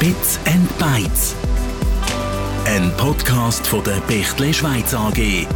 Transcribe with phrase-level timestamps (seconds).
[0.00, 1.34] Bits and Bytes.
[2.64, 5.46] Ein Podcast von der Bechtle Schweiz AG.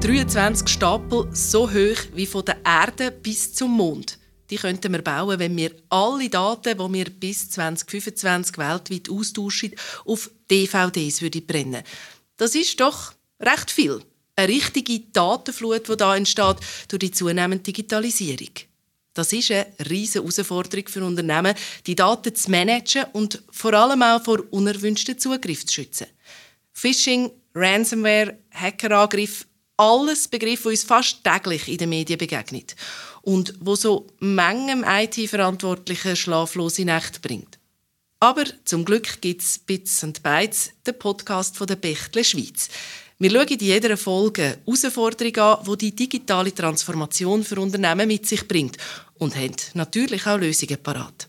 [0.00, 4.18] 23 Stapel so hoch wie von der Erde bis zum Mond.
[4.50, 10.32] Die könnten wir bauen, wenn wir alle Daten, die wir bis 2025 weltweit austauschen, auf
[10.50, 11.84] DVDs brennen.
[12.36, 14.02] Das ist doch recht viel.
[14.40, 16.56] Eine richtige Datenflut, die da entsteht
[16.88, 18.48] durch die zunehmende Digitalisierung.
[19.12, 21.54] Das ist eine riesige Herausforderung für Unternehmen,
[21.86, 26.06] die Daten zu managen und vor allem auch vor unerwünschten Zugriff zu schützen.
[26.72, 32.64] Phishing, Ransomware, Hackerangriff, alles Begriffe, die uns fast täglich in den Medien begegnen
[33.20, 37.58] und wo so Mengen IT-Verantwortlichen schlaflose Nächte bringt.
[38.20, 42.70] Aber zum Glück gibt es Bits und Bytes, den Podcast von der Bechtle Schweiz.
[43.22, 48.48] Wir schauen in jeder Folge Herausforderungen an, die die digitale Transformation für Unternehmen mit sich
[48.48, 48.78] bringt
[49.18, 51.28] und haben natürlich auch Lösungen parat.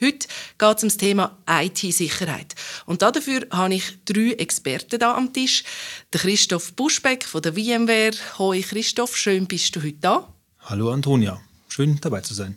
[0.00, 2.54] Heute geht es um das Thema IT-Sicherheit.
[2.84, 5.64] Und dafür habe ich drei Experten da am Tisch.
[6.12, 8.12] Der Christoph Buschbeck von der VMware.
[8.38, 10.32] Hoi Christoph, schön bist du heute da.
[10.60, 12.56] Hallo Antonia, schön dabei zu sein.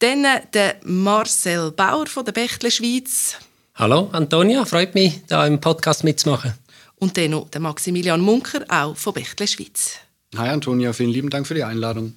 [0.00, 3.36] Dann äh, der Marcel Bauer von der Bechtle Schweiz.
[3.76, 6.54] Hallo Antonia, freut mich, da im Podcast mitzumachen.
[6.98, 9.98] Und dann noch der Maximilian Munker, auch von Bechtle Schweiz.
[10.36, 12.14] Hi Antonia, vielen lieben Dank für die Einladung.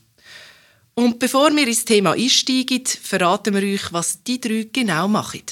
[0.94, 5.44] Und bevor wir ins Thema einsteigen, verraten wir euch, was die drei genau machen.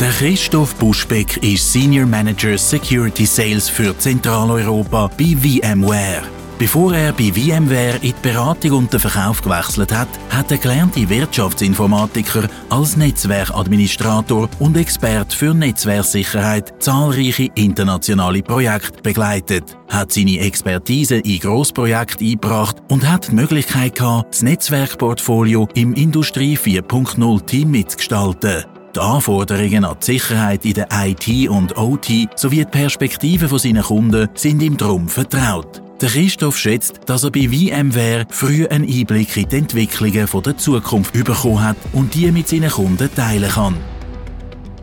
[0.00, 6.35] Der Christoph Buschbeck ist Senior Manager Security Sales für Zentraleuropa bei VMware.
[6.58, 11.06] Bevor er bei VMware in die Beratung und den Verkauf gewechselt hat, hat er gelernte
[11.06, 21.40] Wirtschaftsinformatiker als Netzwerkadministrator und Experte für Netzwerksicherheit zahlreiche internationale Projekte begleitet, hat seine Expertise in
[21.40, 28.64] Grossprojekte eingebracht und hat die Möglichkeit gehabt, das Netzwerkportfolio im Industrie 4.0 Team mitzugestalten.
[28.94, 33.82] Die Anforderungen an die Sicherheit in der IT und OT sowie die Perspektiven von seinen
[33.82, 35.85] Kunden sind ihm drum vertraut.
[36.02, 41.14] Der Christoph schätzt, dass er bei VMware früh einen Einblick in die Entwicklungen der Zukunft
[41.14, 43.76] bekommen hat und die mit seinen Kunden teilen kann.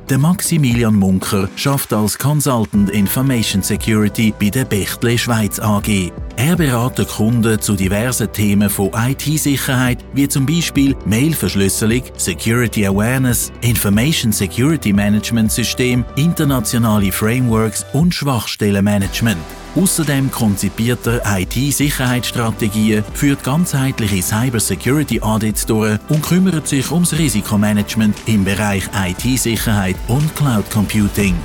[0.09, 6.11] Der Maximilian Munker schafft als Consultant Information Security bei der Bechtle Schweiz AG.
[6.35, 14.31] Er berät Kunden zu diversen Themen von IT-Sicherheit, wie zum Beispiel Mail-Verschlüsselung, Security Awareness, Information
[14.31, 19.62] Security Management System, internationale Frameworks und Schwachstellenmanagement.
[19.75, 28.83] Außerdem konzipiert er IT-Sicherheitsstrategien, führt ganzheitliche Cybersecurity-Audits durch und kümmert sich ums Risikomanagement im Bereich
[28.93, 31.35] IT-Sicherheit und Cloud Computing.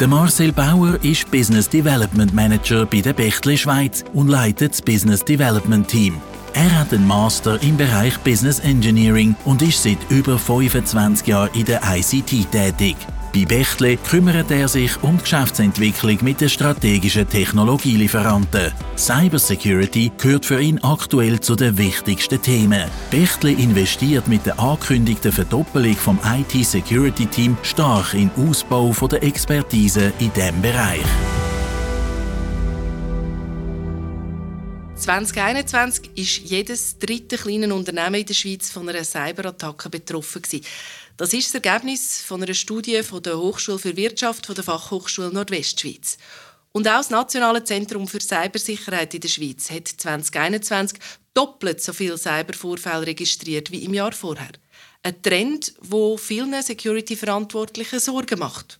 [0.00, 5.24] Der Marcel Bauer ist Business Development Manager bei der Bechtle Schweiz und leitet das Business
[5.24, 6.14] Development Team.
[6.54, 11.64] Er hat einen Master im Bereich Business Engineering und ist seit über 25 Jahren in
[11.64, 12.96] der ICT tätig.
[13.34, 18.72] Bei Bechtle kümmert er sich um die Geschäftsentwicklung mit den strategischen Technologielieferanten.
[18.96, 22.90] Cybersecurity gehört für ihn aktuell zu den wichtigsten Themen.
[23.10, 30.62] Bechtle investiert mit der angekündigten Verdoppelung vom IT-Security-Team stark in Ausbau der Expertise in diesem
[30.62, 31.04] Bereich.
[34.98, 40.42] 2021 ist jedes dritte kleine Unternehmen in der Schweiz von einer Cyberattacke betroffen.
[41.18, 45.32] Das ist das Ergebnis von einer Studie von der Hochschule für Wirtschaft von der Fachhochschule
[45.32, 46.16] Nordwestschweiz.
[46.70, 50.96] Und auch das Nationale Zentrum für Cybersicherheit in der Schweiz hat 2021
[51.34, 54.52] doppelt so viele Cybervorfälle registriert wie im Jahr vorher.
[55.02, 58.78] Ein Trend, wo vielen Security-Verantwortlichen Sorgen macht.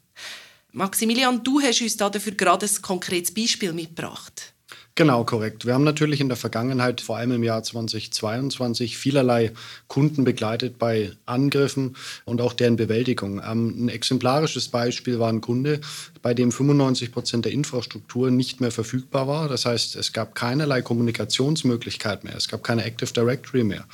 [0.70, 4.54] Maximilian, du hast uns dafür gerade ein konkretes Beispiel mitgebracht.
[4.98, 5.64] Genau, korrekt.
[5.64, 9.52] Wir haben natürlich in der Vergangenheit, vor allem im Jahr 2022, vielerlei
[9.86, 11.94] Kunden begleitet bei Angriffen
[12.24, 13.40] und auch deren Bewältigung.
[13.48, 15.80] Ähm, ein exemplarisches Beispiel war ein Kunde,
[16.20, 19.48] bei dem 95 Prozent der Infrastruktur nicht mehr verfügbar war.
[19.48, 23.86] Das heißt, es gab keinerlei Kommunikationsmöglichkeit mehr, es gab keine Active Directory mehr.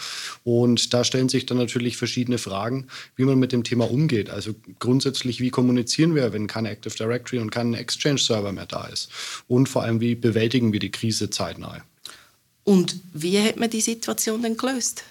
[0.43, 2.87] Und da stellen sich dann natürlich verschiedene Fragen,
[3.17, 4.31] wie man mit dem Thema umgeht.
[4.31, 9.11] Also grundsätzlich, wie kommunizieren wir, wenn keine Active Directory und kein Exchange-Server mehr da ist?
[9.47, 11.85] Und vor allem, wie bewältigen wir die Krise zeitnah?
[12.64, 15.05] Und wie hat man die Situation denn gelöst?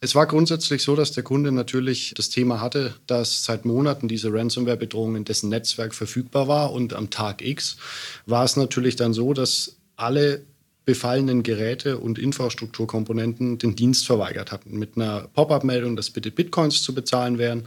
[0.00, 4.32] Es war grundsätzlich so, dass der Kunde natürlich das Thema hatte, dass seit Monaten diese
[4.32, 7.76] Ransomware-Bedrohung in dessen Netzwerk verfügbar war und am Tag X
[8.24, 10.42] war es natürlich dann so, dass alle
[10.88, 14.78] befallenen Geräte und Infrastrukturkomponenten den Dienst verweigert hatten.
[14.78, 17.64] Mit einer Pop-up-Meldung, dass bitte Bitcoins zu bezahlen wären.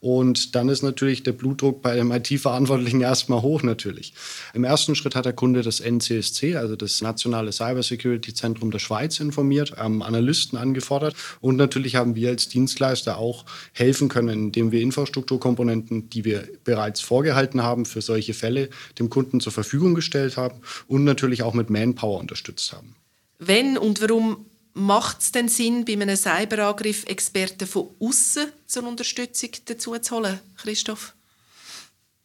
[0.00, 4.12] Und dann ist natürlich der Blutdruck bei dem IT-Verantwortlichen erstmal hoch natürlich.
[4.54, 9.74] Im ersten Schritt hat der Kunde das NCSC, also das Nationale Cybersecurity-Zentrum der Schweiz, informiert,
[9.80, 11.14] ähm, Analysten angefordert.
[11.40, 17.00] Und natürlich haben wir als Dienstleister auch helfen können, indem wir Infrastrukturkomponenten, die wir bereits
[17.00, 18.68] vorgehalten haben, für solche Fälle
[18.98, 22.94] dem Kunden zur Verfügung gestellt haben und natürlich auch mit Manpower unterstützt genutzt haben.
[23.38, 29.50] Wenn und warum macht es denn Sinn, bei einem Cyberangriff Experten von außen zur Unterstützung
[29.66, 31.14] dazu zu holen, Christoph?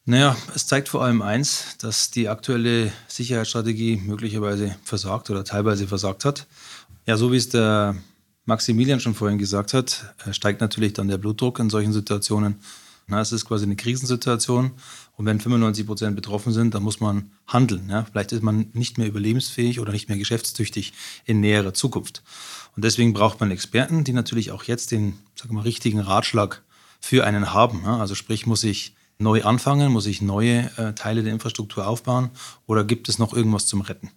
[0.06, 6.24] Naja, es zeigt vor allem eins, dass die aktuelle Sicherheitsstrategie möglicherweise versagt oder teilweise versagt
[6.24, 6.46] hat.
[7.06, 7.96] Ja, so wie es der
[8.46, 12.56] Maximilian schon vorhin gesagt hat, äh, steigt natürlich dann der Blutdruck in solchen Situationen.
[13.10, 14.70] Na, es ist quasi eine Krisensituation
[15.16, 17.90] und wenn 95 Prozent betroffen sind, dann muss man handeln.
[17.90, 18.04] Ja?
[18.04, 20.92] Vielleicht ist man nicht mehr überlebensfähig oder nicht mehr geschäftstüchtig
[21.24, 22.22] in näherer Zukunft.
[22.76, 26.62] Und deswegen braucht man Experten, die natürlich auch jetzt den sag mal, richtigen Ratschlag
[27.00, 27.82] für einen haben.
[27.84, 27.98] Ja?
[27.98, 32.30] Also sprich, muss ich neu anfangen, muss ich neue äh, Teile der Infrastruktur aufbauen
[32.66, 34.10] oder gibt es noch irgendwas zum Retten?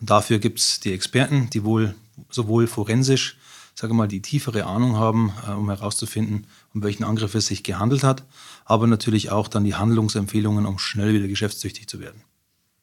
[0.00, 1.94] Und dafür gibt es die Experten, die wohl
[2.30, 3.36] sowohl forensisch
[3.78, 8.02] sage mal, die tiefere Ahnung haben, äh, um herauszufinden, um welchen Angriff es sich gehandelt
[8.02, 8.24] hat,
[8.64, 12.24] aber natürlich auch dann die Handlungsempfehlungen, um schnell wieder geschäftstüchtig zu werden.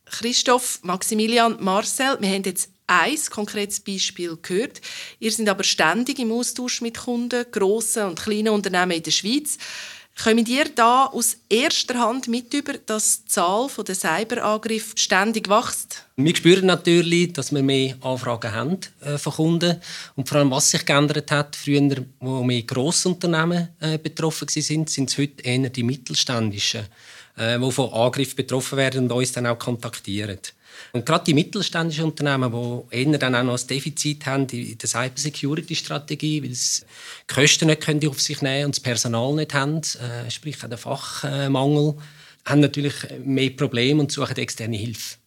[0.05, 4.79] Christoph, Maximilian, Marcel, wir haben jetzt ein konkretes Beispiel gehört.
[5.19, 9.57] Ihr seid aber ständig im Austausch mit Kunden, grossen und kleinen Unternehmen in der Schweiz.
[10.23, 16.05] Kommen ihr da aus erster Hand mit über, dass die Zahl der Cyberangriffe ständig wächst?
[16.15, 19.81] Wir spüren natürlich, dass wir mehr Anfragen haben äh, von Kunden.
[20.15, 25.09] Und vor allem, was sich geändert hat, früher, wo mehr Grossunternehmen äh, betroffen waren, sind
[25.09, 26.85] es heute eher die mittelständischen,
[27.35, 30.39] äh, die von Angriffen betroffen werden und uns dann auch kontaktieren.
[30.91, 34.89] Und gerade die mittelständischen Unternehmen, die eher dann auch noch ein Defizit haben in der
[34.89, 36.83] Cybersecurity-Strategie, weil sie
[37.29, 40.69] die Kosten nicht können auf sich nehmen und das Personal nicht haben, äh, sprich auch
[40.69, 41.95] den Fachmangel,
[42.45, 42.93] haben natürlich
[43.23, 45.17] mehr Probleme und suchen externe Hilfe.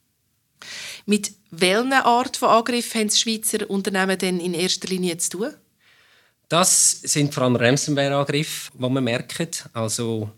[1.06, 5.54] Mit welcher Art von Angriff haben die Schweizer Unternehmen denn in erster Linie zu tun?
[6.48, 9.68] Das sind vor allem Ransomware-Angriffe, die man merkt.
[9.74, 10.30] Also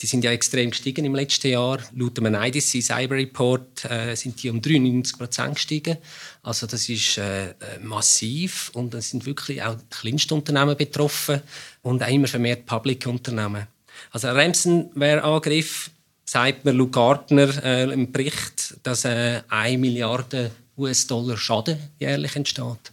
[0.00, 1.78] die sind ja extrem gestiegen im letzten Jahr.
[1.94, 5.96] Laut einem IDC Cyber Report äh, sind die um 93 Prozent gestiegen.
[6.42, 11.42] Also das ist äh, äh, massiv und es sind wirklich auch die kleinsten Unternehmen betroffen
[11.82, 13.66] und auch immer vermehrt Public-Unternehmen.
[14.10, 15.90] Also ein Ransomware-Angriff
[16.24, 22.92] sagt mir Luke Gardner äh, im Bericht, dass äh, 1 Milliarde US-Dollar Schaden jährlich entsteht.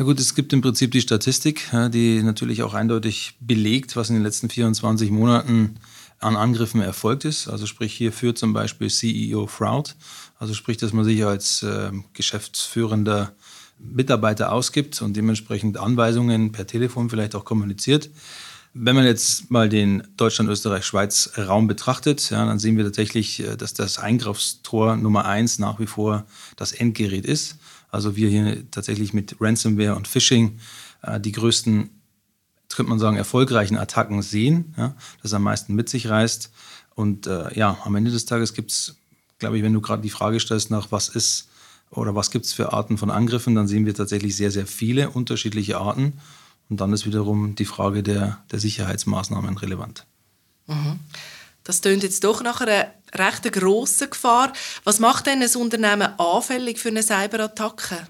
[0.00, 4.14] Ja gut, es gibt im Prinzip die Statistik, die natürlich auch eindeutig belegt, was in
[4.14, 5.74] den letzten 24 Monaten
[6.20, 7.48] an Angriffen erfolgt ist.
[7.48, 9.96] Also sprich hier führt zum Beispiel CEO Fraud,
[10.38, 13.34] also sprich, dass man sich als äh, geschäftsführender
[13.78, 18.08] Mitarbeiter ausgibt und dementsprechend Anweisungen per Telefon vielleicht auch kommuniziert.
[18.72, 23.40] Wenn man jetzt mal den Deutschland, Österreich, Schweiz Raum betrachtet, ja, dann sehen wir tatsächlich,
[23.40, 26.24] äh, dass das Eingriffstor Nummer eins nach wie vor
[26.56, 27.58] das Endgerät ist.
[27.90, 30.58] Also wir hier tatsächlich mit Ransomware und Phishing
[31.02, 31.90] äh, die größten,
[32.68, 36.50] könnte man sagen, erfolgreichen Attacken sehen, ja, das am meisten mit sich reißt.
[36.94, 38.96] Und äh, ja, am Ende des Tages gibt es,
[39.38, 41.48] glaube ich, wenn du gerade die Frage stellst nach, was ist
[41.90, 45.10] oder was gibt es für Arten von Angriffen, dann sehen wir tatsächlich sehr, sehr viele
[45.10, 46.14] unterschiedliche Arten.
[46.68, 50.06] Und dann ist wiederum die Frage der, der Sicherheitsmaßnahmen relevant.
[50.68, 51.00] Mhm.
[51.64, 54.52] Das tönt jetzt doch nach einer recht grossen Gefahr.
[54.84, 58.06] Was macht denn ein Unternehmen anfällig für eine Cyberattacke?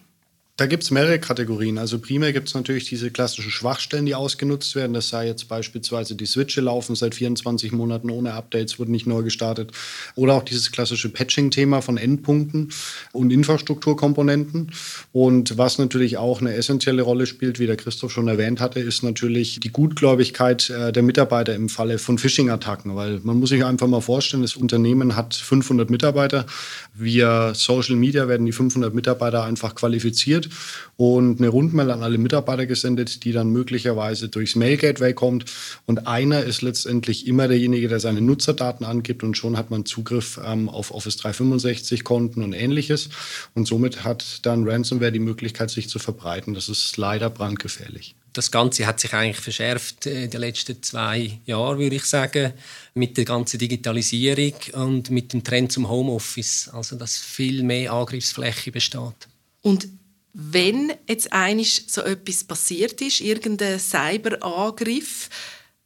[0.60, 1.78] Da gibt es mehrere Kategorien.
[1.78, 4.92] Also primär gibt es natürlich diese klassischen Schwachstellen, die ausgenutzt werden.
[4.92, 9.22] Das sei jetzt beispielsweise die Switche laufen seit 24 Monaten ohne Updates, wurden nicht neu
[9.22, 9.72] gestartet.
[10.16, 12.72] Oder auch dieses klassische Patching-Thema von Endpunkten
[13.12, 14.70] und Infrastrukturkomponenten.
[15.12, 19.02] Und was natürlich auch eine essentielle Rolle spielt, wie der Christoph schon erwähnt hatte, ist
[19.02, 22.94] natürlich die Gutgläubigkeit äh, der Mitarbeiter im Falle von Phishing-Attacken.
[22.96, 26.44] Weil man muss sich einfach mal vorstellen, das Unternehmen hat 500 Mitarbeiter.
[26.92, 30.49] Via Social Media werden die 500 Mitarbeiter einfach qualifiziert
[30.96, 35.44] und eine Rundmail an alle Mitarbeiter gesendet, die dann möglicherweise durchs Mail-Gateway kommt.
[35.86, 40.40] Und einer ist letztendlich immer derjenige, der seine Nutzerdaten angibt und schon hat man Zugriff
[40.44, 43.08] ähm, auf Office 365-Konten und ähnliches.
[43.54, 46.54] Und somit hat dann Ransomware die Möglichkeit, sich zu verbreiten.
[46.54, 51.78] Das ist leider brandgefährlich das Ganze hat sich eigentlich verschärft in den letzten zwei Jahren,
[51.78, 52.52] würde ich sagen,
[52.94, 58.70] mit der ganzen Digitalisierung und mit dem Trend zum Homeoffice, also dass viel mehr Angriffsfläche
[58.70, 59.28] besteht.
[59.62, 59.88] Und
[60.32, 65.28] wenn jetzt einig so etwas passiert ist, irgendein Cyberangriff,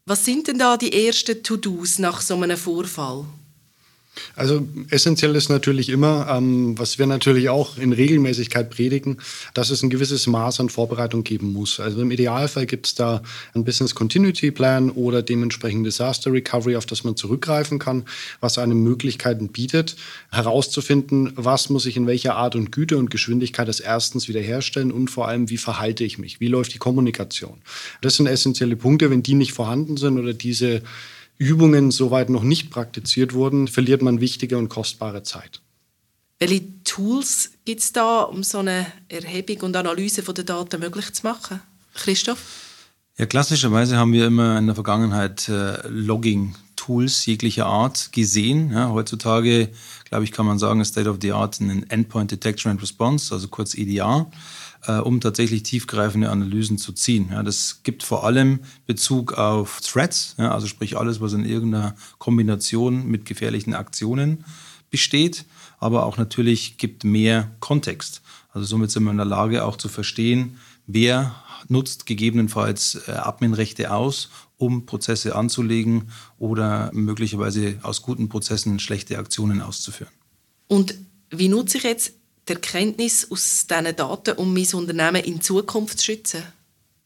[0.06, 3.24] was sind denn da die ersten To-Dos nach so einem Vorfall?
[4.36, 9.18] Also essentiell ist natürlich immer, ähm, was wir natürlich auch in Regelmäßigkeit predigen,
[9.54, 11.80] dass es ein gewisses Maß an Vorbereitung geben muss.
[11.80, 13.22] Also im Idealfall gibt es da
[13.54, 18.04] ein Business Continuity Plan oder dementsprechend Disaster Recovery, auf das man zurückgreifen kann,
[18.40, 19.96] was einem Möglichkeiten bietet,
[20.30, 25.08] herauszufinden, was muss ich in welcher Art und Güte und Geschwindigkeit des erstens wiederherstellen und
[25.08, 27.58] vor allem, wie verhalte ich mich, wie läuft die Kommunikation.
[28.00, 30.82] Das sind essentielle Punkte, wenn die nicht vorhanden sind oder diese
[31.38, 35.60] Übungen soweit noch nicht praktiziert wurden, verliert man wichtige und kostbare Zeit.
[36.38, 41.26] Welche Tools gibt es da, um so eine Erhebung und Analyse der Daten möglich zu
[41.26, 41.60] machen?
[41.94, 42.40] Christoph?
[43.16, 48.72] Ja, klassischerweise haben wir immer in der Vergangenheit äh, Logging-Tools jeglicher Art gesehen.
[48.72, 49.70] Ja, heutzutage,
[50.08, 53.46] glaube ich, kann man sagen, State of the Art ein Endpoint Detection and Response, also
[53.46, 54.28] kurz EDR
[54.86, 57.28] äh, um tatsächlich tiefgreifende Analysen zu ziehen.
[57.30, 61.94] Ja, das gibt vor allem Bezug auf Threats, ja, also sprich alles, was in irgendeiner
[62.18, 64.44] Kombination mit gefährlichen Aktionen
[64.90, 65.44] besteht,
[65.78, 68.22] aber auch natürlich gibt mehr Kontext.
[68.52, 71.34] Also somit sind wir in der Lage auch zu verstehen, wer
[71.68, 79.60] nutzt gegebenenfalls äh, Adminrechte aus, um Prozesse anzulegen oder möglicherweise aus guten Prozessen schlechte Aktionen
[79.60, 80.12] auszuführen.
[80.68, 80.94] Und
[81.30, 82.14] wie nutze ich jetzt
[82.48, 86.42] die Erkenntnis aus diesen Daten, um mein Unternehmen in Zukunft zu schützen?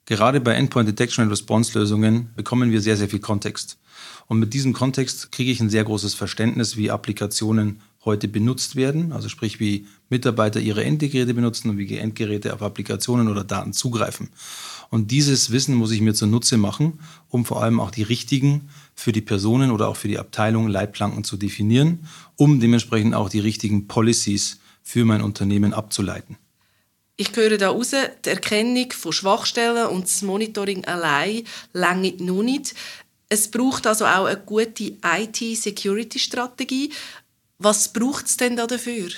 [0.06, 3.78] Gerade bei Endpoint Detection and Response Lösungen bekommen wir sehr, sehr viel Kontext.
[4.26, 9.12] Und mit diesem Kontext kriege ich ein sehr großes Verständnis, wie Applikationen heute benutzt werden,
[9.12, 14.30] also sprich, wie Mitarbeiter ihre Endgeräte benutzen und wie Endgeräte auf Applikationen oder Daten zugreifen.
[14.90, 19.12] Und dieses Wissen muss ich mir zunutze machen, um vor allem auch die richtigen für
[19.12, 23.88] die Personen oder auch für die Abteilung Leitplanken zu definieren, um dementsprechend auch die richtigen
[23.88, 26.38] Policies für mein Unternehmen abzuleiten.
[27.18, 27.90] Ich höre da raus,
[28.24, 31.42] die Erkennung von Schwachstellen und das Monitoring allein
[31.74, 32.74] lange noch nicht.
[33.28, 36.90] Es braucht also auch eine gute IT-Security-Strategie.
[37.58, 39.10] Was braucht es denn da dafür?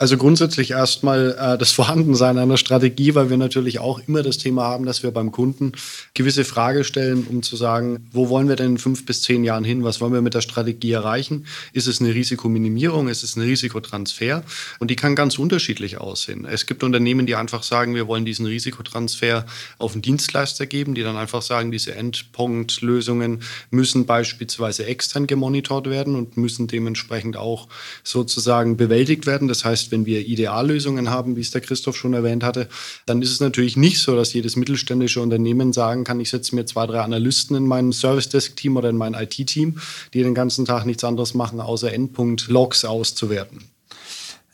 [0.00, 4.62] Also grundsätzlich erstmal äh, das Vorhandensein einer Strategie, weil wir natürlich auch immer das Thema
[4.62, 5.72] haben, dass wir beim Kunden
[6.14, 9.62] gewisse Frage stellen, um zu sagen, wo wollen wir denn in fünf bis zehn Jahren
[9.62, 9.84] hin?
[9.84, 11.44] Was wollen wir mit der Strategie erreichen?
[11.74, 13.08] Ist es eine Risikominimierung?
[13.08, 14.42] Ist es ein Risikotransfer?
[14.78, 16.46] Und die kann ganz unterschiedlich aussehen.
[16.46, 19.44] Es gibt Unternehmen, die einfach sagen, wir wollen diesen Risikotransfer
[19.76, 26.16] auf einen Dienstleister geben, die dann einfach sagen, diese Endpunktlösungen müssen beispielsweise extern gemonitort werden
[26.16, 27.68] und müssen dementsprechend auch
[28.02, 29.46] sozusagen bewältigt werden.
[29.46, 32.68] Das heißt, wenn wir Ideallösungen haben, wie es der Christoph schon erwähnt hatte,
[33.06, 36.66] dann ist es natürlich nicht so, dass jedes mittelständische Unternehmen sagen kann, ich setze mir
[36.66, 39.78] zwei, drei Analysten in mein Service Desk Team oder in mein IT-Team,
[40.14, 43.64] die den ganzen Tag nichts anderes machen, außer Endpunkt-Logs auszuwerten.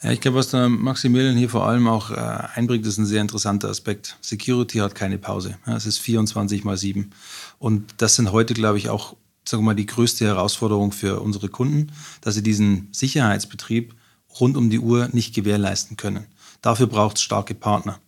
[0.02, 3.23] Ja, ich glaube, was der Maximilian hier vor allem auch äh, einbringt, ist ein sehr
[3.23, 4.16] interessanter Aspekt.
[4.21, 5.57] Security hat keine Pause.
[5.66, 7.11] Ja, es ist 24 mal 7.
[7.59, 9.16] Und das sind heute, glaube ich, auch
[9.49, 13.95] sagen mal, die größte Herausforderung für unsere Kunden, dass sie diesen Sicherheitsbetrieb
[14.40, 16.26] rund um die Uhr nicht gewährleisten können.
[16.62, 17.99] Dafür braucht es starke Partner.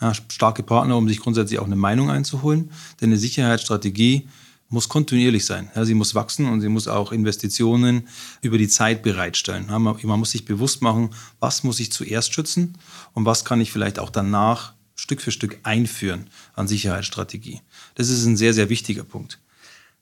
[0.00, 2.70] Ja, starke Partner, um sich grundsätzlich auch eine Meinung einzuholen.
[3.00, 4.28] Denn eine Sicherheitsstrategie
[4.68, 5.70] muss kontinuierlich sein.
[5.74, 8.08] Ja, sie muss wachsen und sie muss auch Investitionen
[8.42, 9.66] über die Zeit bereitstellen.
[9.68, 12.76] Ja, man, man muss sich bewusst machen, was muss ich zuerst schützen
[13.14, 17.60] und was kann ich vielleicht auch danach Stück für Stück einführen an Sicherheitsstrategie.
[17.94, 19.38] Das ist ein sehr, sehr wichtiger Punkt.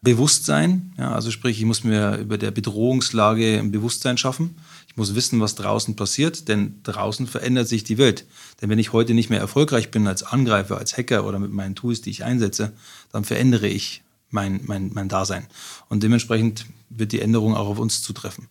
[0.02, 4.56] Bewusstsein, ja, also sprich, ich muss mir über der Bedrohungslage ein Bewusstsein schaffen.
[4.88, 8.24] Ich muss wissen, was draußen passiert, denn draußen verändert sich die Welt.
[8.60, 11.74] Denn wenn ich heute nicht mehr erfolgreich bin als Angreifer, als Hacker oder mit meinen
[11.74, 12.72] Tools, die ich einsetze,
[13.10, 15.46] dann verändere ich mein, mein, mein Dasein.
[15.88, 18.48] Und dementsprechend wird die Änderung auch auf uns zutreffen.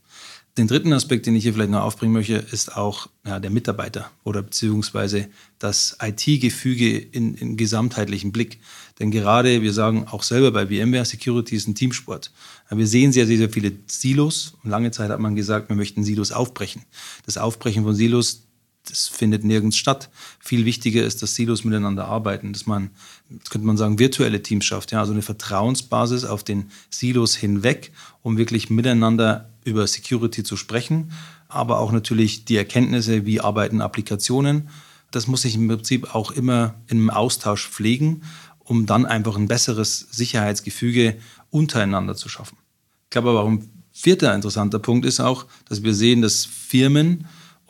[0.57, 4.09] Den dritten Aspekt, den ich hier vielleicht noch aufbringen möchte, ist auch ja, der Mitarbeiter
[4.23, 5.27] oder beziehungsweise
[5.59, 8.59] das IT-Gefüge in, in gesamtheitlichen Blick.
[8.99, 12.31] Denn gerade, wir sagen auch selber bei VMware, Security ist ein Teamsport.
[12.69, 14.53] Wir sehen sehr, sehr, viele Silos.
[14.63, 16.83] Lange Zeit hat man gesagt, wir möchten Silos aufbrechen.
[17.25, 18.44] Das Aufbrechen von Silos,
[18.89, 20.09] das findet nirgends statt.
[20.39, 22.91] Viel wichtiger ist, dass Silos miteinander arbeiten, dass man,
[23.29, 24.91] das könnte man sagen, virtuelle Teams schafft.
[24.91, 31.11] Ja, also eine Vertrauensbasis auf den Silos hinweg, um wirklich miteinander über Security zu sprechen,
[31.47, 34.69] aber auch natürlich die Erkenntnisse, wie arbeiten Applikationen.
[35.11, 38.21] Das muss ich im Prinzip auch immer im Austausch pflegen,
[38.59, 41.17] um dann einfach ein besseres Sicherheitsgefüge
[41.49, 42.57] untereinander zu schaffen.
[43.05, 47.25] Ich glaube aber ein vierter interessanter Punkt ist auch, dass wir sehen, dass Firmen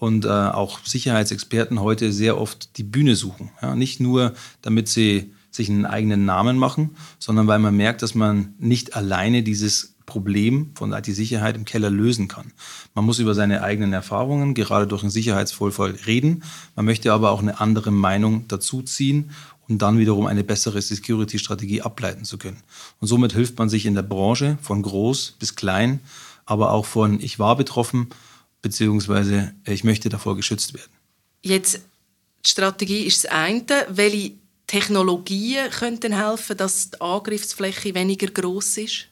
[0.06, 3.50] und äh, auch Sicherheitsexperten heute sehr oft die Bühne suchen.
[3.64, 8.14] Ja, nicht nur, damit sie sich einen eigenen Namen machen, sondern weil man merkt, dass
[8.14, 12.52] man nicht alleine dieses Problem von IT-Sicherheit im Keller lösen kann.
[12.94, 16.44] Man muss über seine eigenen Erfahrungen, gerade durch einen Sicherheitsvorfall, reden.
[16.76, 19.32] Man möchte aber auch eine andere Meinung dazuziehen,
[19.68, 22.62] um dann wiederum eine bessere Security-Strategie ableiten zu können.
[23.00, 26.00] Und somit hilft man sich in der Branche von groß bis klein
[26.46, 28.10] aber auch von ich war betroffen,
[28.66, 30.92] beziehungsweise ich möchte davor geschützt werden.
[31.44, 31.82] Jetzt,
[32.44, 33.86] die Strategie ist das eine.
[33.90, 34.32] Welche
[34.66, 39.08] Technologien könnten helfen, dass die Angriffsfläche weniger groß ist?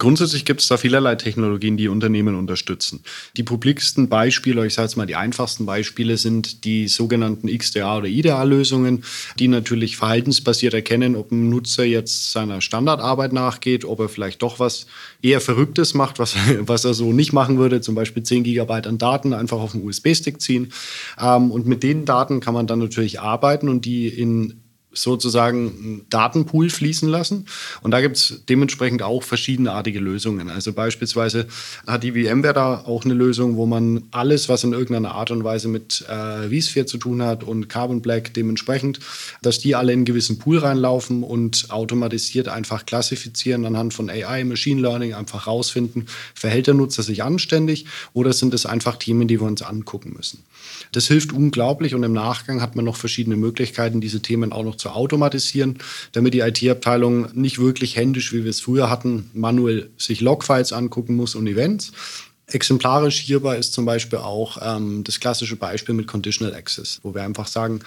[0.00, 3.00] Grundsätzlich gibt es da vielerlei Technologien, die Unternehmen unterstützen.
[3.36, 8.06] Die publiksten Beispiele, ich sage jetzt mal die einfachsten Beispiele, sind die sogenannten XDA oder
[8.06, 9.02] IDA-Lösungen,
[9.40, 14.60] die natürlich verhaltensbasiert erkennen, ob ein Nutzer jetzt seiner Standardarbeit nachgeht, ob er vielleicht doch
[14.60, 14.86] was
[15.20, 18.98] eher Verrücktes macht, was, was er so nicht machen würde, zum Beispiel 10 Gigabyte an
[18.98, 20.72] Daten einfach auf einen USB-Stick ziehen.
[21.20, 24.60] Ähm, und mit den Daten kann man dann natürlich arbeiten und die in
[25.02, 27.46] sozusagen einen Datenpool fließen lassen.
[27.82, 30.50] Und da gibt es dementsprechend auch verschiedenartige Lösungen.
[30.50, 31.46] Also beispielsweise
[31.86, 35.44] hat die VMware da auch eine Lösung, wo man alles, was in irgendeiner Art und
[35.44, 39.00] Weise mit äh, vSphere zu tun hat und Carbon Black dementsprechend,
[39.42, 44.44] dass die alle in einen gewissen Pool reinlaufen und automatisiert einfach klassifizieren anhand von AI,
[44.44, 49.40] Machine Learning, einfach rausfinden, verhält der Nutzer sich anständig oder sind es einfach Themen, die
[49.40, 50.44] wir uns angucken müssen.
[50.92, 54.76] Das hilft unglaublich und im Nachgang hat man noch verschiedene Möglichkeiten, diese Themen auch noch
[54.76, 55.78] zu automatisieren,
[56.12, 61.16] damit die IT-Abteilung nicht wirklich händisch, wie wir es früher hatten, manuell sich Logfiles angucken
[61.16, 61.92] muss und Events.
[62.50, 67.22] Exemplarisch hierbei ist zum Beispiel auch ähm, das klassische Beispiel mit Conditional Access, wo wir
[67.22, 67.80] einfach sagen,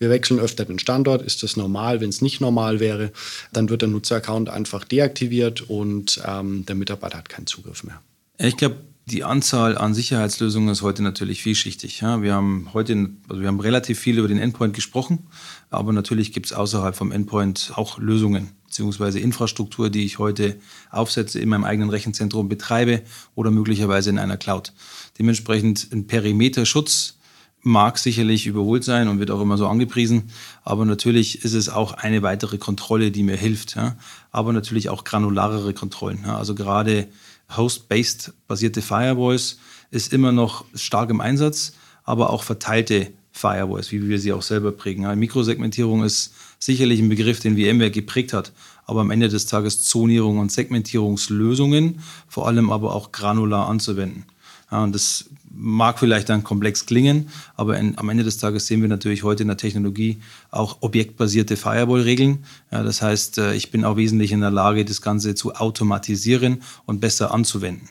[0.00, 1.22] wir wechseln öfter den Standort.
[1.22, 2.00] Ist das normal?
[2.00, 3.12] Wenn es nicht normal wäre,
[3.52, 8.02] dann wird der Nutzeraccount einfach deaktiviert und ähm, der Mitarbeiter hat keinen Zugriff mehr.
[8.38, 8.76] Ich glaube,
[9.10, 12.00] die Anzahl an Sicherheitslösungen ist heute natürlich vielschichtig.
[12.00, 15.26] Ja, wir haben heute, also wir haben relativ viel über den Endpoint gesprochen,
[15.70, 20.56] aber natürlich gibt es außerhalb vom Endpoint auch Lösungen beziehungsweise Infrastruktur, die ich heute
[20.90, 23.02] aufsetze, in meinem eigenen Rechenzentrum betreibe
[23.34, 24.74] oder möglicherweise in einer Cloud.
[25.18, 27.18] Dementsprechend ein Perimeterschutz
[27.62, 30.30] mag sicherlich überholt sein und wird auch immer so angepriesen,
[30.64, 33.74] aber natürlich ist es auch eine weitere Kontrolle, die mir hilft.
[33.74, 33.96] Ja?
[34.30, 36.20] Aber natürlich auch granularere Kontrollen.
[36.26, 36.36] Ja?
[36.36, 37.08] Also gerade
[37.56, 39.58] Host-based basierte Firewalls
[39.90, 41.72] ist immer noch stark im Einsatz,
[42.04, 45.04] aber auch verteilte Firewalls, wie wir sie auch selber prägen.
[45.04, 48.52] Ja, Mikrosegmentierung ist sicherlich ein Begriff, den VMware geprägt hat,
[48.84, 54.24] aber am Ende des Tages Zonierung und Segmentierungslösungen, vor allem aber auch granular anzuwenden.
[54.70, 55.26] Ja, und das
[55.58, 59.42] mag vielleicht dann komplex klingen, aber in, am Ende des Tages sehen wir natürlich heute
[59.42, 60.18] in der Technologie
[60.50, 62.44] auch objektbasierte Firewall-Regeln.
[62.70, 66.62] Ja, das heißt, äh, ich bin auch wesentlich in der Lage, das Ganze zu automatisieren
[66.86, 67.88] und besser anzuwenden.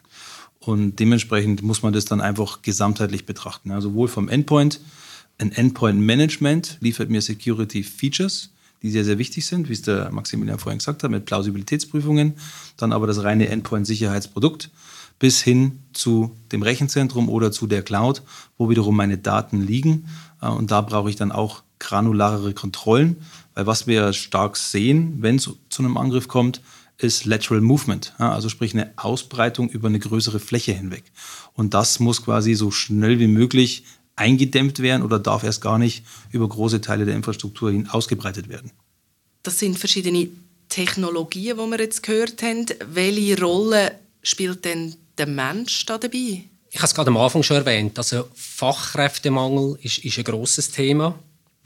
[0.59, 3.69] Und dementsprechend muss man das dann einfach gesamtheitlich betrachten.
[3.69, 4.79] Ja, sowohl vom Endpoint,
[5.37, 8.49] ein Endpoint-Management liefert mir Security Features,
[8.81, 12.33] die sehr, sehr wichtig sind, wie es der Maximilian vorhin gesagt hat, mit Plausibilitätsprüfungen.
[12.77, 14.69] Dann aber das reine Endpoint-Sicherheitsprodukt
[15.19, 18.21] bis hin zu dem Rechenzentrum oder zu der Cloud,
[18.57, 20.07] wo wiederum meine Daten liegen.
[20.41, 23.17] Äh, und da brauche ich dann auch granularere Kontrollen,
[23.53, 26.61] weil was wir stark sehen, wenn es zu einem Angriff kommt,
[26.97, 31.03] ist Lateral Movement, also sprich eine Ausbreitung über eine größere Fläche hinweg.
[31.53, 33.83] Und das muss quasi so schnell wie möglich
[34.15, 38.71] eingedämmt werden oder darf erst gar nicht über große Teile der Infrastruktur hin ausgebreitet werden.
[39.43, 40.29] Das sind verschiedene
[40.69, 42.65] Technologien, die wir jetzt gehört haben.
[42.91, 43.91] Welche Rolle
[44.23, 46.43] spielt denn der Mensch da dabei?
[46.69, 47.97] Ich habe es gerade am Anfang schon erwähnt.
[47.97, 51.19] Also Fachkräftemangel ist, ist ein grosses Thema.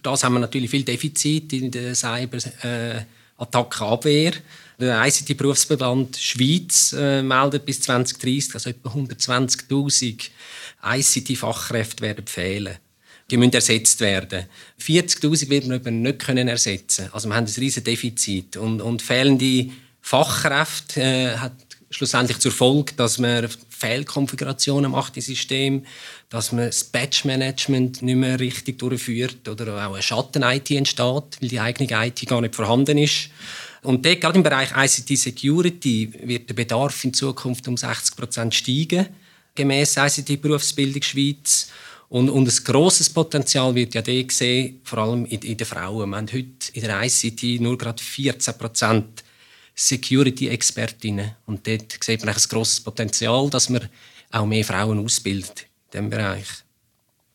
[0.04, 4.34] Das haben wir natürlich viel Defizit in der Cyber-Attackenabwehr.
[4.80, 10.30] Der ICT-Berufsverband Schweiz äh, meldet bis 2030, dass etwa 120.000
[10.84, 12.78] ICT-Fachkräfte werden fehlen.
[13.30, 14.48] Die müssen ersetzt werden.
[14.82, 17.10] 40.000 wird man eben nicht können ersetzen.
[17.12, 19.70] Also wir haben ein riesiges Defizit und, und fehlende
[20.02, 21.54] Fachkräfte äh, hat
[21.92, 25.86] schlussendlich zur Folge, dass man Fehlkonfigurationen macht im System,
[26.30, 31.60] dass man das Batch-Management nicht mehr richtig durchführt oder auch eine Schatten-IT entsteht, weil die
[31.60, 33.30] eigene IT gar nicht vorhanden ist.
[33.84, 39.08] Und dort, gerade im Bereich ICT-Security wird der Bedarf in Zukunft um 60 Prozent steigen,
[39.56, 41.70] gemäß ICT-Berufsbildung Schweiz.
[42.08, 46.10] Und, und ein grosses Potenzial wird ja dort gesehen, vor allem in, in den Frauen.
[46.10, 49.24] Wir haben heute in der ICT nur gerade 14 Prozent
[49.76, 51.32] Security-Expertinnen.
[51.46, 53.90] Und dort sieht man ein grosses Potenzial, dass man
[54.32, 56.48] auch mehr Frauen ausbildet in diesem Bereich.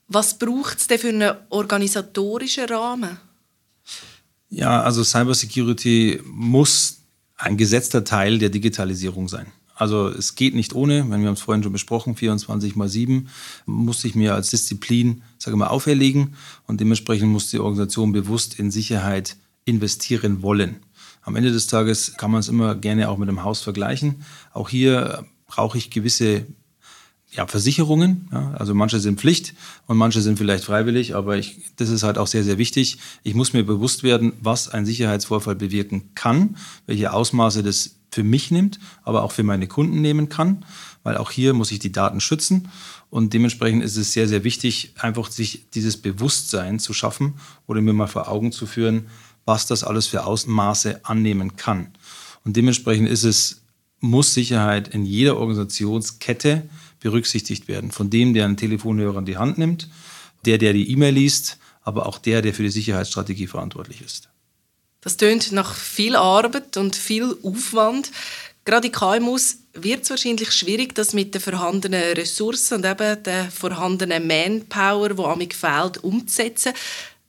[0.09, 3.19] Was braucht es denn für einen organisatorischen Rahmen?
[4.51, 6.99] Ja, also Cybersecurity muss
[7.37, 9.53] ein gesetzter Teil der Digitalisierung sein.
[9.75, 13.29] Also es geht nicht ohne, wenn wir haben es vorhin schon besprochen, 24 mal 7
[13.67, 16.35] muss ich mir als Disziplin, sage mal, auferlegen
[16.67, 20.77] und dementsprechend muss die Organisation bewusst in Sicherheit investieren wollen.
[21.27, 24.23] Am Ende des Tages kann man es immer gerne auch mit einem Haus vergleichen.
[24.53, 26.47] Auch hier brauche ich gewisse
[27.33, 28.29] ja, Versicherungen.
[28.31, 29.55] Ja, also manche sind Pflicht
[29.89, 32.99] und manche sind vielleicht freiwillig, aber ich, das ist halt auch sehr, sehr wichtig.
[33.25, 38.53] Ich muss mir bewusst werden, was ein Sicherheitsvorfall bewirken kann, welche Ausmaße das für mich
[38.53, 40.65] nimmt, aber auch für meine Kunden nehmen kann.
[41.03, 42.69] weil auch hier muss ich die Daten schützen
[43.11, 47.35] und dementsprechend ist es sehr, sehr wichtig, einfach sich dieses Bewusstsein zu schaffen
[47.67, 49.07] oder mir mal vor Augen zu führen,
[49.47, 51.95] was das alles für Ausmaße annehmen kann.
[52.45, 53.63] Und dementsprechend ist es,
[54.01, 56.69] muss Sicherheit in jeder Organisationskette
[57.01, 57.91] berücksichtigt werden.
[57.91, 59.89] Von dem, der einen Telefonhörer in die Hand nimmt,
[60.45, 64.29] der, der die E-Mail liest, aber auch der, der für die Sicherheitsstrategie verantwortlich ist.
[65.01, 68.11] Das tönt nach viel Arbeit und viel Aufwand.
[68.65, 73.49] Gerade in KMUs wird es wahrscheinlich schwierig, das mit den vorhandenen Ressourcen und eben der
[73.51, 76.73] vorhandenen Manpower, die amig fehlt, umzusetzen.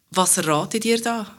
[0.09, 1.36] Was ratet ihr da?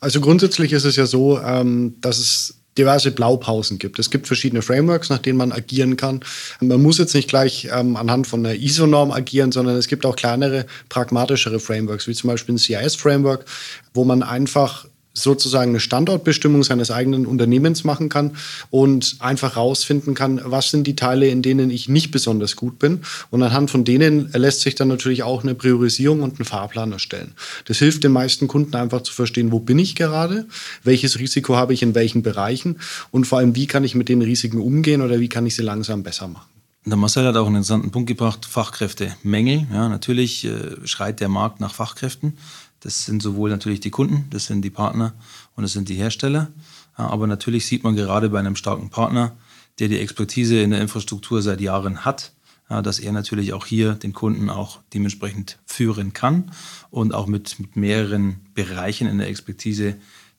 [0.00, 3.98] Also grundsätzlich ist es ja so, ähm, dass es diverse Blaupausen gibt.
[3.98, 6.20] Es gibt verschiedene Frameworks, nach denen man agieren kann.
[6.60, 10.16] Man muss jetzt nicht gleich ähm, anhand von einer ISO-Norm agieren, sondern es gibt auch
[10.16, 13.44] kleinere, pragmatischere Frameworks, wie zum Beispiel ein CIS-Framework,
[13.92, 18.36] wo man einfach sozusagen eine Standortbestimmung seines eigenen Unternehmens machen kann
[18.70, 23.00] und einfach rausfinden kann, was sind die Teile, in denen ich nicht besonders gut bin.
[23.30, 27.32] Und anhand von denen lässt sich dann natürlich auch eine Priorisierung und einen Fahrplan erstellen.
[27.64, 30.46] Das hilft den meisten Kunden einfach zu verstehen, wo bin ich gerade,
[30.84, 32.78] welches Risiko habe ich in welchen Bereichen
[33.10, 35.62] und vor allem, wie kann ich mit den Risiken umgehen oder wie kann ich sie
[35.62, 36.46] langsam besser machen.
[36.86, 39.66] Der Marcel hat auch einen interessanten Punkt gebracht, Fachkräftemängel.
[39.70, 42.38] Ja, natürlich äh, schreit der Markt nach Fachkräften.
[42.80, 45.14] Das sind sowohl natürlich die Kunden, das sind die Partner
[45.54, 46.48] und das sind die Hersteller.
[46.94, 49.36] Aber natürlich sieht man gerade bei einem starken Partner,
[49.78, 52.32] der die Expertise in der Infrastruktur seit Jahren hat,
[52.68, 56.52] dass er natürlich auch hier den Kunden auch dementsprechend führen kann
[56.90, 59.96] und auch mit, mit mehreren Bereichen in der Expertise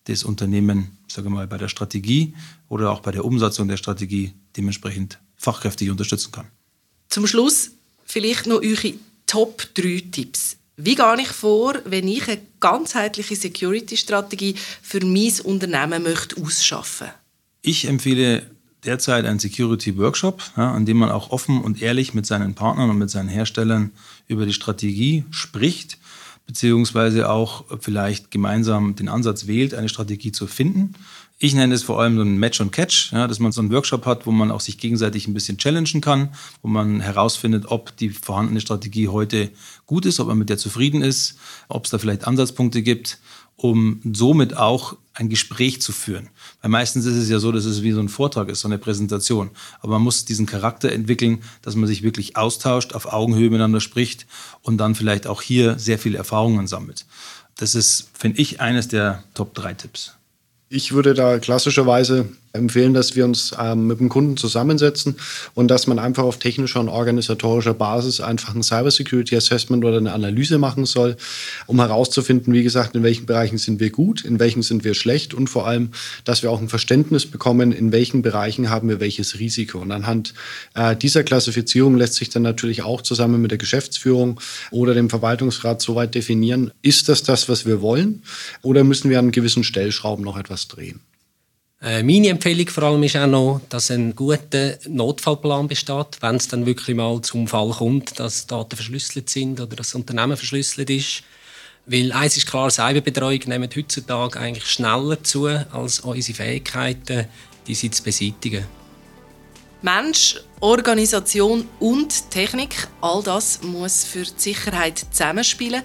[0.08, 2.34] des Unternehmens, sage mal, bei der Strategie
[2.70, 6.48] oder auch bei der Umsetzung der Strategie dementsprechend fachkräftig unterstützen kann.
[7.10, 7.72] Zum Schluss
[8.06, 8.94] vielleicht noch eure
[9.28, 10.58] Top 3 Tipps.
[10.84, 17.08] Wie gehe ich vor, wenn ich eine ganzheitliche Security-Strategie für mein Unternehmen möchte ausschaffen?
[17.62, 18.50] Ich empfehle
[18.84, 22.98] derzeit einen Security-Workshop, ja, an dem man auch offen und ehrlich mit seinen Partnern und
[22.98, 23.92] mit seinen Herstellern
[24.28, 26.00] über die Strategie spricht,
[26.48, 30.96] beziehungsweise auch vielleicht gemeinsam den Ansatz wählt, eine Strategie zu finden
[31.44, 33.72] ich nenne es vor allem so ein Match und Catch, ja, dass man so einen
[33.72, 36.30] Workshop hat, wo man auch sich gegenseitig ein bisschen challengen kann,
[36.62, 39.50] wo man herausfindet, ob die vorhandene Strategie heute
[39.88, 43.18] gut ist, ob man mit der zufrieden ist, ob es da vielleicht Ansatzpunkte gibt,
[43.56, 46.30] um somit auch ein Gespräch zu führen.
[46.62, 48.78] Weil meistens ist es ja so, dass es wie so ein Vortrag ist, so eine
[48.78, 49.50] Präsentation.
[49.80, 54.28] Aber man muss diesen Charakter entwickeln, dass man sich wirklich austauscht, auf Augenhöhe miteinander spricht
[54.62, 57.08] und dann vielleicht auch hier sehr viele Erfahrungen sammelt.
[57.56, 60.21] Das ist, finde ich, eines der Top 3 Tipps.
[60.74, 65.16] Ich würde da klassischerweise empfehlen, dass wir uns ähm, mit dem Kunden zusammensetzen
[65.54, 70.12] und dass man einfach auf technischer und organisatorischer Basis einfach ein Cybersecurity Assessment oder eine
[70.12, 71.16] Analyse machen soll,
[71.68, 75.34] um herauszufinden, wie gesagt, in welchen Bereichen sind wir gut, in welchen sind wir schlecht
[75.34, 75.92] und vor allem,
[76.26, 79.80] dass wir auch ein Verständnis bekommen, in welchen Bereichen haben wir welches Risiko.
[79.80, 80.34] Und anhand
[80.76, 84.40] äh, dieser Klassifizierung lässt sich dann natürlich auch zusammen mit der Geschäftsführung
[84.72, 88.24] oder dem Verwaltungsrat soweit definieren, ist das das, was wir wollen
[88.62, 91.00] oder müssen wir an gewissen Stellschrauben noch etwas drehen.
[91.84, 96.48] Äh, meine Empfehlung vor allem ist auch noch, dass ein guter Notfallplan besteht, wenn es
[96.48, 101.24] dann wirklich mal zum Fall kommt, dass Daten verschlüsselt sind oder das Unternehmen verschlüsselt ist.
[101.88, 107.26] Weil eins ist klar, Cyberbetreuung nimmt heutzutage eigentlich schneller zu als unsere Fähigkeiten,
[107.66, 108.66] diese zu beseitigen.
[109.82, 115.82] Mensch, Organisation und Technik, all das muss für die Sicherheit zusammenspielen.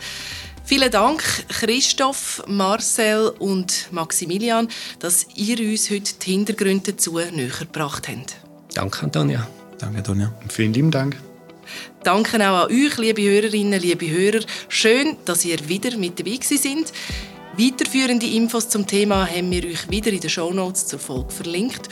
[0.67, 4.67] Vielen Dank, Christoph, Marcel und Maximilian,
[4.99, 8.35] dass ihr uns heute die Hintergründe dazu näher gebracht habt.
[8.75, 9.47] Danke, Antonia.
[9.79, 10.35] Danke, Antonia.
[10.49, 11.19] Vielen lieben Dank.
[12.03, 14.41] Danke auch an euch, liebe Hörerinnen, liebe Hörer.
[14.69, 16.93] Schön, dass ihr wieder mit dabei sind.
[17.57, 21.89] Weiterführende Infos zum Thema haben wir euch wieder in den Shownotes zur Folge verlinkt.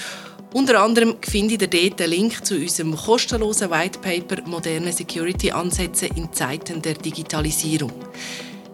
[0.53, 6.07] Unter anderem findet ihr dort einen Link zu unserem kostenlosen White Paper Moderne Security Ansätze
[6.07, 7.93] in Zeiten der Digitalisierung.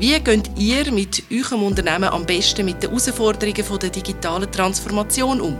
[0.00, 5.56] Wie geht ihr mit eurem Unternehmen am besten mit den Herausforderungen der digitalen Transformation um?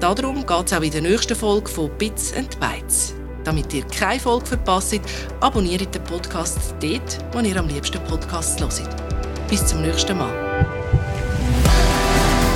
[0.00, 3.19] Darum geht es auch in der nächsten Folge von Bits and Bytes.
[3.44, 5.00] Damit ihr keine Folge verpasst,
[5.40, 9.48] abonniert den Podcast dort, wo ihr am liebsten Podcasts hört.
[9.48, 10.32] Bis zum nächsten Mal.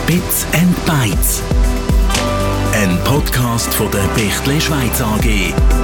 [0.06, 1.42] Bits and Bytes.
[2.74, 5.83] Ein Podcast von der Bechtle Schweiz AG.